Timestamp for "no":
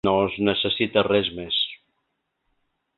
0.07-0.11